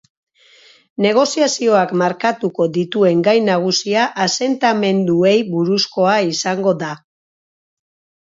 Negoziazioak 1.05 1.91
markatuko 2.01 2.65
dituen 2.77 3.21
gai 3.27 3.35
nagusia 3.49 4.07
asentamenduei 4.25 5.37
buruzkoa 5.53 6.15
izango 6.31 6.75
da. 6.83 6.89